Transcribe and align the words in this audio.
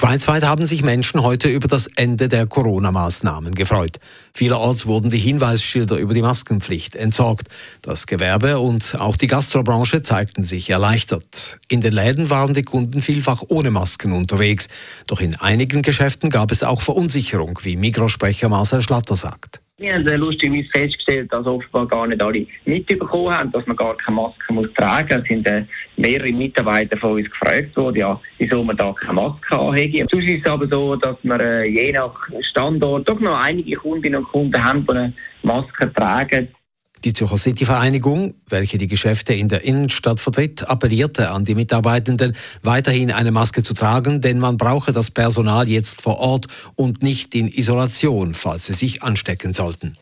Schweizweit 0.00 0.44
haben 0.44 0.64
sich 0.64 0.82
Menschen 0.82 1.22
heute 1.22 1.50
über 1.50 1.68
das 1.68 1.86
Ende 1.86 2.28
der 2.28 2.46
Corona-Maßnahmen 2.46 3.54
gefreut. 3.54 3.98
Vielerorts 4.32 4.86
wurden 4.86 5.10
die 5.10 5.18
Hinweisschilder 5.18 5.98
über 5.98 6.14
die 6.14 6.22
Maskenpflicht 6.22 6.96
entsorgt. 6.96 7.48
Das 7.82 8.06
Gewerbe 8.06 8.60
und 8.60 8.96
auch 8.98 9.18
die 9.18 9.26
Gastrobranche 9.26 10.00
zeigten 10.00 10.42
sich 10.42 10.70
erleichtert. 10.70 11.60
In 11.68 11.82
den 11.82 11.92
Läden 11.92 12.30
waren 12.30 12.54
die 12.54 12.62
Kunden 12.62 13.02
vielfach 13.02 13.42
ohne 13.48 13.70
Masken 13.70 14.12
unterwegs. 14.12 14.68
Doch 15.06 15.20
in 15.20 15.34
einigen 15.34 15.82
Geschäften 15.82 16.30
gab 16.30 16.50
es 16.50 16.62
auch 16.62 16.80
Verunsicherung, 16.80 17.58
wie 17.64 17.76
Mikrosprecher 17.76 18.48
Marcel 18.48 18.80
Schlatter 18.80 19.16
sagt. 19.16 19.60
Wir 19.80 19.94
haben 19.94 20.04
lustigerweise 20.04 20.68
festgestellt, 20.74 21.32
dass 21.32 21.46
offenbar 21.46 21.88
gar 21.88 22.06
nicht 22.06 22.22
alle 22.22 22.46
mitbekommen 22.66 23.34
haben, 23.34 23.50
dass 23.50 23.66
man 23.66 23.78
gar 23.78 23.96
keine 23.96 24.14
Maske 24.14 24.52
muss 24.52 24.68
tragen 24.74 25.08
muss. 25.08 25.22
Es 25.22 25.28
sind 25.28 25.46
äh, 25.46 25.64
mehrere 25.96 26.32
Mitarbeiter 26.32 26.98
von 26.98 27.12
uns 27.12 27.30
gefragt 27.30 27.74
worden, 27.78 27.96
ja, 27.96 28.20
wieso 28.36 28.62
man 28.62 28.76
da 28.76 28.92
keine 28.92 29.14
Maske 29.14 29.56
haben. 29.56 30.08
Sonst 30.10 30.28
ist 30.28 30.44
es 30.44 30.52
aber 30.52 30.68
so, 30.68 30.96
dass 30.96 31.16
wir 31.22 31.40
äh, 31.40 31.66
je 31.66 31.92
nach 31.92 32.14
Standort 32.50 33.08
doch 33.08 33.18
noch 33.20 33.40
einige 33.40 33.74
Kundinnen 33.76 34.22
und 34.22 34.28
Kunden 34.28 34.62
haben, 34.62 34.84
die 34.86 34.92
eine 34.92 35.12
Maske 35.44 35.90
tragen. 35.94 36.48
Die 37.04 37.12
Zürcher 37.14 37.38
City-Vereinigung, 37.38 38.34
welche 38.48 38.76
die 38.76 38.86
Geschäfte 38.86 39.32
in 39.32 39.48
der 39.48 39.64
Innenstadt 39.64 40.20
vertritt, 40.20 40.68
appellierte 40.68 41.30
an 41.30 41.44
die 41.44 41.54
Mitarbeitenden, 41.54 42.36
weiterhin 42.62 43.10
eine 43.10 43.30
Maske 43.30 43.62
zu 43.62 43.72
tragen, 43.72 44.20
denn 44.20 44.38
man 44.38 44.58
brauche 44.58 44.92
das 44.92 45.10
Personal 45.10 45.68
jetzt 45.68 46.02
vor 46.02 46.18
Ort 46.18 46.46
und 46.74 47.02
nicht 47.02 47.34
in 47.34 47.48
Isolation, 47.48 48.34
falls 48.34 48.66
sie 48.66 48.74
sich 48.74 49.02
anstecken 49.02 49.54
sollten. 49.54 49.96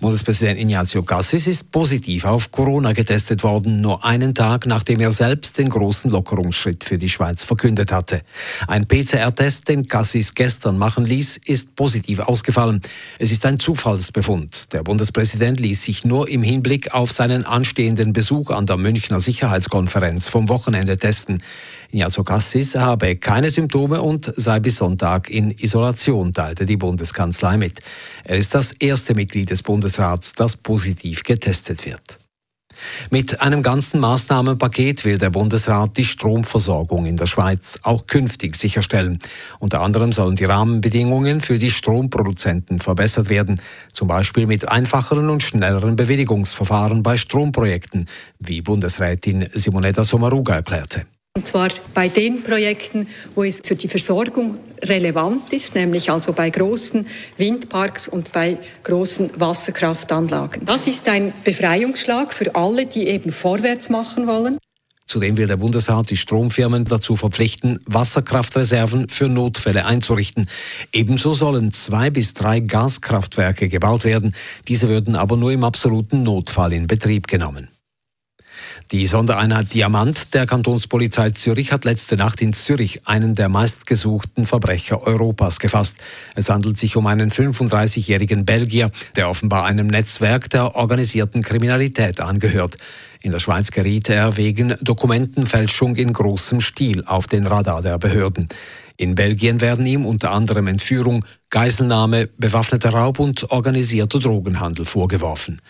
Bundespräsident 0.00 0.58
Ignazio 0.58 1.02
Cassis 1.02 1.46
ist 1.46 1.70
positiv 1.72 2.24
auf 2.24 2.50
Corona 2.50 2.92
getestet 2.92 3.42
worden, 3.42 3.80
nur 3.80 4.04
einen 4.04 4.34
Tag 4.34 4.66
nachdem 4.66 5.00
er 5.00 5.12
selbst 5.12 5.58
den 5.58 5.68
großen 5.68 6.10
Lockerungsschritt 6.10 6.84
für 6.84 6.98
die 6.98 7.08
Schweiz 7.08 7.42
verkündet 7.42 7.92
hatte. 7.92 8.22
Ein 8.66 8.86
PCR-Test, 8.86 9.68
den 9.68 9.86
Cassis 9.86 10.34
gestern 10.34 10.78
machen 10.78 11.04
ließ, 11.04 11.38
ist 11.44 11.76
positiv 11.76 12.20
ausgefallen. 12.20 12.82
Es 13.18 13.32
ist 13.32 13.46
ein 13.46 13.58
Zufallsbefund. 13.58 14.72
Der 14.72 14.82
Bundespräsident 14.82 15.60
ließ 15.60 15.82
sich 15.82 16.04
nur 16.04 16.28
im 16.28 16.42
Hinblick 16.42 16.94
auf 16.94 17.12
seinen 17.12 17.44
anstehenden 17.44 18.12
Besuch 18.12 18.50
an 18.50 18.66
der 18.66 18.76
Münchner 18.76 19.20
Sicherheitskonferenz 19.20 20.28
vom 20.28 20.48
Wochenende 20.48 20.96
testen. 20.96 21.42
Ignazio 21.90 22.24
Cassis 22.24 22.74
habe 22.74 23.16
keine 23.16 23.50
Symptome 23.50 24.02
und 24.02 24.32
sei 24.36 24.60
bis 24.60 24.76
Sonntag 24.76 25.30
in 25.30 25.50
Isolation, 25.50 26.32
teilte 26.32 26.66
die 26.66 26.76
Bundeskanzlei 26.76 27.56
mit. 27.56 27.80
Er 28.24 28.36
ist 28.36 28.54
das 28.54 28.72
erste 28.72 29.14
Mitglied 29.14 29.50
des 29.50 29.62
Bundesrats, 29.62 30.32
das 30.32 30.56
positiv 30.56 31.22
getestet 31.22 31.86
wird. 31.86 32.18
Mit 33.10 33.40
einem 33.40 33.62
ganzen 33.62 34.00
Maßnahmenpaket 34.00 35.04
will 35.04 35.18
der 35.18 35.30
Bundesrat 35.30 35.96
die 35.96 36.04
Stromversorgung 36.04 37.06
in 37.06 37.16
der 37.16 37.26
Schweiz 37.26 37.78
auch 37.82 38.06
künftig 38.06 38.56
sicherstellen. 38.56 39.18
Unter 39.58 39.80
anderem 39.80 40.12
sollen 40.12 40.36
die 40.36 40.44
Rahmenbedingungen 40.44 41.40
für 41.40 41.58
die 41.58 41.70
Stromproduzenten 41.70 42.78
verbessert 42.78 43.28
werden, 43.28 43.60
zum 43.92 44.08
Beispiel 44.08 44.46
mit 44.46 44.68
einfacheren 44.68 45.30
und 45.30 45.42
schnelleren 45.42 45.96
Bewilligungsverfahren 45.96 47.02
bei 47.02 47.16
Stromprojekten, 47.16 48.06
wie 48.38 48.60
Bundesrätin 48.60 49.46
Simonetta 49.50 50.04
Sommaruga 50.04 50.56
erklärte. 50.56 51.06
Und 51.36 51.46
zwar 51.46 51.68
bei 51.92 52.08
den 52.08 52.42
Projekten, 52.42 53.08
wo 53.34 53.44
es 53.44 53.60
für 53.62 53.76
die 53.76 53.88
Versorgung 53.88 54.56
relevant 54.82 55.52
ist, 55.52 55.74
nämlich 55.74 56.10
also 56.10 56.32
bei 56.32 56.48
großen 56.48 57.06
Windparks 57.36 58.08
und 58.08 58.32
bei 58.32 58.56
großen 58.84 59.38
Wasserkraftanlagen. 59.38 60.64
Das 60.64 60.86
ist 60.86 61.06
ein 61.10 61.34
Befreiungsschlag 61.44 62.32
für 62.32 62.54
alle, 62.54 62.86
die 62.86 63.08
eben 63.08 63.30
vorwärts 63.32 63.90
machen 63.90 64.26
wollen. 64.26 64.56
Zudem 65.04 65.36
will 65.36 65.46
der 65.46 65.58
Bundesrat 65.58 66.08
die 66.08 66.16
Stromfirmen 66.16 66.86
dazu 66.86 67.16
verpflichten, 67.16 67.80
Wasserkraftreserven 67.84 69.10
für 69.10 69.28
Notfälle 69.28 69.84
einzurichten. 69.84 70.48
Ebenso 70.94 71.34
sollen 71.34 71.70
zwei 71.70 72.08
bis 72.08 72.32
drei 72.32 72.60
Gaskraftwerke 72.60 73.68
gebaut 73.68 74.04
werden. 74.04 74.34
Diese 74.68 74.88
würden 74.88 75.16
aber 75.16 75.36
nur 75.36 75.52
im 75.52 75.64
absoluten 75.64 76.22
Notfall 76.22 76.72
in 76.72 76.86
Betrieb 76.86 77.28
genommen. 77.28 77.68
Die 78.92 79.06
Sondereinheit 79.06 79.74
Diamant 79.74 80.34
der 80.34 80.46
Kantonspolizei 80.46 81.30
Zürich 81.30 81.72
hat 81.72 81.84
letzte 81.84 82.16
Nacht 82.16 82.40
in 82.40 82.52
Zürich 82.52 83.06
einen 83.06 83.34
der 83.34 83.48
meistgesuchten 83.48 84.46
Verbrecher 84.46 85.02
Europas 85.06 85.58
gefasst. 85.58 85.96
Es 86.34 86.48
handelt 86.48 86.78
sich 86.78 86.96
um 86.96 87.06
einen 87.06 87.30
35-jährigen 87.30 88.44
Belgier, 88.44 88.90
der 89.16 89.28
offenbar 89.28 89.64
einem 89.64 89.86
Netzwerk 89.86 90.50
der 90.50 90.76
organisierten 90.76 91.42
Kriminalität 91.42 92.20
angehört. 92.20 92.76
In 93.22 93.32
der 93.32 93.40
Schweiz 93.40 93.70
geriet 93.70 94.08
er 94.08 94.36
wegen 94.36 94.76
Dokumentenfälschung 94.82 95.96
in 95.96 96.12
großem 96.12 96.60
Stil 96.60 97.02
auf 97.06 97.26
den 97.26 97.46
Radar 97.46 97.82
der 97.82 97.98
Behörden. 97.98 98.48
In 98.96 99.14
Belgien 99.14 99.60
werden 99.60 99.84
ihm 99.84 100.06
unter 100.06 100.30
anderem 100.30 100.66
Entführung, 100.66 101.24
Geiselnahme, 101.50 102.28
bewaffneter 102.38 102.90
Raub 102.90 103.18
und 103.18 103.50
organisierter 103.50 104.18
Drogenhandel 104.18 104.84
vorgeworfen. 104.84 105.60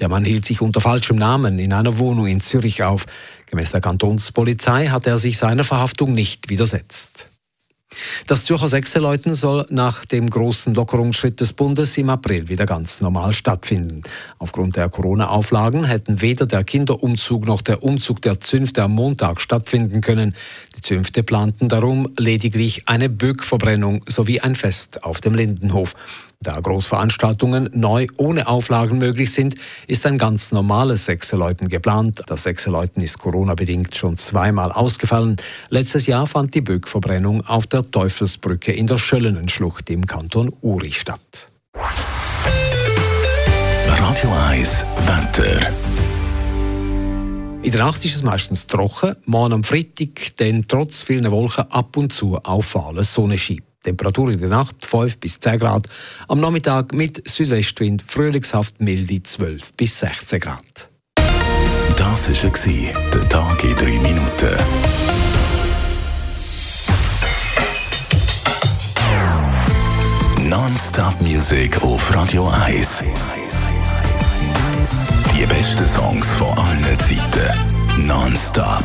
Der 0.00 0.08
Mann 0.08 0.24
hielt 0.24 0.44
sich 0.44 0.60
unter 0.60 0.80
falschem 0.80 1.16
Namen 1.16 1.58
in 1.58 1.72
einer 1.72 1.98
Wohnung 1.98 2.26
in 2.26 2.40
Zürich 2.40 2.82
auf. 2.82 3.06
Gemäß 3.46 3.72
der 3.72 3.80
Kantonspolizei 3.80 4.88
hat 4.88 5.06
er 5.06 5.18
sich 5.18 5.38
seiner 5.38 5.64
Verhaftung 5.64 6.14
nicht 6.14 6.48
widersetzt. 6.48 7.28
Das 8.26 8.44
Zürcher 8.44 8.68
Sechseleuten 8.68 9.34
soll 9.34 9.66
nach 9.70 10.04
dem 10.04 10.30
großen 10.30 10.74
Lockerungsschritt 10.74 11.40
des 11.40 11.52
Bundes 11.52 11.96
im 11.98 12.10
April 12.10 12.48
wieder 12.48 12.66
ganz 12.66 13.00
normal 13.00 13.32
stattfinden. 13.32 14.02
Aufgrund 14.38 14.76
der 14.76 14.88
Corona-Auflagen 14.88 15.84
hätten 15.84 16.20
weder 16.20 16.46
der 16.46 16.64
Kinderumzug 16.64 17.46
noch 17.46 17.60
der 17.60 17.82
Umzug 17.82 18.22
der 18.22 18.40
Zünfte 18.40 18.82
am 18.84 18.92
Montag 18.92 19.40
stattfinden 19.40 20.00
können. 20.00 20.34
Die 20.76 20.82
Zünfte 20.82 21.22
planten 21.22 21.68
darum 21.68 22.08
lediglich 22.18 22.88
eine 22.88 23.08
Böckverbrennung 23.08 24.04
sowie 24.06 24.40
ein 24.40 24.54
Fest 24.54 25.02
auf 25.04 25.20
dem 25.20 25.34
Lindenhof. 25.34 25.94
Da 26.42 26.58
Großveranstaltungen 26.58 27.68
neu 27.74 28.06
ohne 28.16 28.46
Auflagen 28.46 28.96
möglich 28.96 29.30
sind, 29.30 29.56
ist 29.86 30.06
ein 30.06 30.16
ganz 30.16 30.52
normales 30.52 31.04
Sechseläuten 31.04 31.68
geplant. 31.68 32.22
Das 32.28 32.44
Sechseläuten 32.44 33.02
ist 33.02 33.18
Corona-bedingt 33.18 33.94
schon 33.94 34.16
zweimal 34.16 34.72
ausgefallen. 34.72 35.36
Letztes 35.68 36.06
Jahr 36.06 36.26
fand 36.26 36.54
die 36.54 36.62
Böckverbrennung 36.62 37.44
auf 37.46 37.66
der 37.66 37.90
Teufelsbrücke 37.90 38.72
in 38.72 38.86
der 38.86 38.96
Schöllenenschlucht 38.96 39.90
im 39.90 40.06
Kanton 40.06 40.50
Uri 40.62 40.92
statt. 40.92 41.52
Radio 43.86 44.30
1 44.48 44.86
Wetter. 45.04 45.70
In 47.62 47.70
der 47.70 47.84
Nacht 47.84 48.02
ist 48.02 48.14
es 48.14 48.22
meistens 48.22 48.66
trocken, 48.66 49.14
morgen 49.26 49.52
am 49.52 49.62
Freitag 49.62 50.36
dann 50.38 50.64
trotz 50.66 51.02
vielen 51.02 51.30
Wolken 51.30 51.70
ab 51.70 51.98
und 51.98 52.14
zu 52.14 52.38
auffallen 52.38 53.04
Sonnenschein. 53.04 53.60
Temperatur 53.82 54.30
in 54.30 54.38
der 54.38 54.48
Nacht 54.48 54.84
5 54.84 55.18
bis 55.18 55.40
10 55.40 55.58
Grad. 55.58 55.88
Am 56.28 56.40
Nachmittag 56.40 56.92
mit 56.92 57.26
Südwestwind 57.28 58.02
frühlingshaft 58.02 58.80
milde 58.80 59.22
12 59.22 59.72
bis 59.74 59.98
16 60.00 60.40
Grad. 60.40 60.88
Das 61.96 62.28
war 62.28 63.10
der 63.12 63.28
Tag 63.28 63.64
in 63.64 63.76
3 63.76 63.84
Minuten. 64.00 64.56
Non-Stop 70.48 71.20
Music 71.20 71.80
auf 71.82 72.14
Radio 72.14 72.48
1. 72.48 73.04
Die 75.32 75.46
besten 75.46 75.86
Songs 75.86 76.26
von 76.32 76.48
allen 76.58 76.98
Zeiten. 76.98 78.06
Non-Stop. 78.06 78.84